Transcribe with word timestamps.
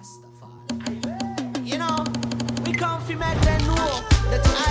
Rastafari. 0.00 1.66
You 1.66 1.76
know, 1.76 2.04
we 2.64 2.72
come 2.72 3.02
from 3.02 3.18
make 3.18 3.40
them 3.42 3.60
that 4.30 4.46
I 4.46 4.69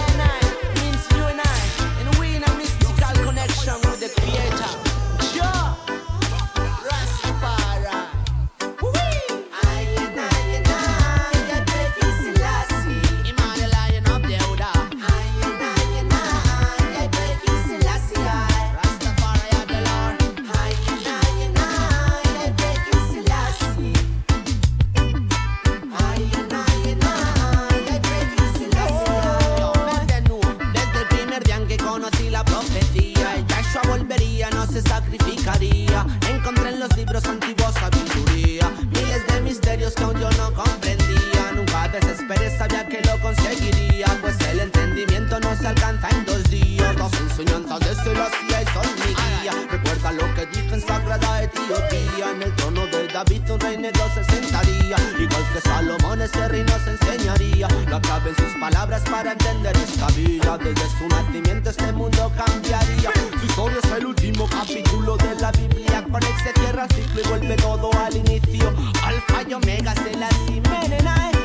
visto 53.23 53.55
un 53.55 53.59
rey 53.59 53.77
negro 53.77 54.03
se 54.13 54.23
sentaría, 54.23 54.95
igual 55.19 55.43
que 55.53 55.61
Salomón 55.61 56.21
ese 56.21 56.47
rey 56.47 56.63
nos 56.63 56.87
enseñaría 56.87 57.67
la 57.89 57.99
clave 57.99 58.29
en 58.29 58.35
sus 58.35 58.59
palabras 58.59 59.01
para 59.09 59.33
entender 59.33 59.75
esta 59.77 60.07
vida. 60.07 60.57
Desde 60.57 60.89
su 60.97 61.07
nacimiento 61.07 61.69
este 61.69 61.91
mundo 61.91 62.31
cambiaría. 62.37 63.11
Su 63.39 63.45
historia 63.45 63.79
es 63.83 63.91
el 63.91 64.05
último 64.05 64.47
capítulo 64.47 65.17
de 65.17 65.35
la 65.35 65.51
Biblia. 65.51 66.05
Conecte 66.09 66.53
tierra, 66.53 66.87
ciclo 66.95 67.21
y 67.21 67.27
vuelve 67.27 67.55
todo 67.57 67.91
al 68.05 68.15
inicio. 68.15 68.73
Alfa 69.03 69.43
y 69.49 69.53
omega 69.53 69.93
se 69.95 70.15
la 70.15 70.29
cimenena. 70.45 71.38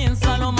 comienza 0.00 0.38
lo 0.38 0.50
más. 0.52 0.59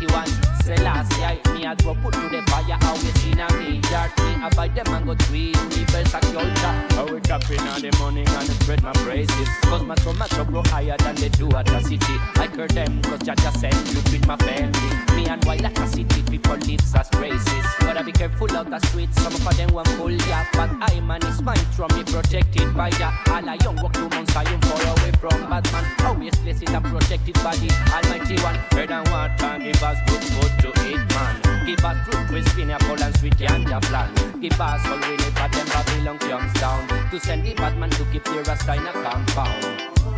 91. 0.00 0.26
Selassie, 0.62 1.40
me 1.54 1.64
a 1.64 1.74
drop 1.74 1.96
put 2.02 2.12
to 2.12 2.28
the 2.28 2.42
fire, 2.50 2.76
how 2.80 2.90
always 2.90 3.25
in 3.36 3.42
a 3.42 3.48
graveyard. 3.48 4.10
Me 4.18 4.32
I 4.42 4.50
buy 4.54 4.68
them 4.68 4.86
mango 4.90 5.14
go 5.14 5.24
treat 5.26 5.56
me 5.56 5.82
a 5.82 6.20
culture. 6.20 6.74
I 6.96 7.08
wake 7.12 7.30
up 7.30 7.50
in 7.50 7.56
the 7.56 7.96
morning 7.98 8.28
and 8.28 8.48
spread 8.48 8.82
my 8.82 8.92
praises. 9.04 9.48
Cause 9.62 9.82
my 9.82 9.94
tomato 9.96 10.44
grow 10.44 10.62
higher 10.66 10.96
than 10.98 11.14
they 11.16 11.28
do 11.28 11.48
at 11.50 11.66
the 11.66 11.80
city. 11.82 12.16
I 12.36 12.48
cure 12.48 12.68
them 12.68 13.02
cause 13.02 13.20
Jah 13.20 13.36
sent 13.52 13.74
you 13.92 14.00
with 14.10 14.26
my 14.26 14.36
family. 14.36 14.90
Me 15.16 15.26
and 15.26 15.44
wild 15.44 15.62
like 15.62 15.78
a 15.78 15.86
city 15.88 16.22
people 16.22 16.56
lives 16.56 16.94
as 16.94 17.08
races. 17.18 17.66
Gotta 17.80 18.04
be 18.04 18.12
careful 18.12 18.50
out 18.56 18.70
the 18.70 18.78
streets. 18.88 19.20
Some 19.22 19.34
of 19.34 19.56
them 19.56 19.72
want 19.72 19.88
pull 19.96 20.12
ya. 20.12 20.44
But 20.52 20.70
I 20.80 21.00
man 21.00 21.24
is 21.26 21.42
my 21.42 21.56
from 21.76 21.90
me 21.96 22.04
protected 22.04 22.74
by 22.74 22.90
the 22.90 23.10
All 23.30 23.48
I 23.48 23.58
young 23.62 23.76
walk 23.82 23.92
to 23.94 24.08
Mount 24.08 24.30
Zion 24.30 24.60
far 24.62 24.82
away 24.82 25.12
from 25.20 25.50
Batman. 25.50 25.84
Always 26.04 26.36
place 26.36 26.62
it 26.62 26.70
a 26.70 26.80
protected 26.80 27.34
body. 27.34 27.68
Almighty 27.92 28.36
one. 28.42 28.58
Bread 28.70 28.90
and 28.90 29.08
water 29.08 29.58
give 29.62 29.82
us 29.82 29.98
good 30.06 30.22
food 30.24 30.52
to 30.62 30.68
eat 30.88 31.02
man. 31.14 31.66
Give 31.66 31.84
us 31.84 31.98
fruit 32.06 32.30
we 32.30 32.36
with 32.36 32.46
pineapple 32.54 33.02
and 33.02 33.16
sweet 33.18 33.25
with 33.28 33.40
yonder 33.40 33.80
plan. 33.82 34.14
The 34.40 34.48
bars 34.50 34.82
will 34.84 35.00
win 35.00 35.18
it, 35.18 35.34
but 35.34 35.50
them 35.52 35.66
Babylon 35.66 36.18
comes 36.18 36.52
down 36.60 37.10
to 37.10 37.20
send 37.20 37.44
the 37.44 37.54
badman 37.54 37.90
to 37.90 38.04
keep 38.12 38.24
their 38.24 38.44
Rastine 38.44 38.86
compound. 39.02 40.15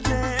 cantante. 0.00 0.31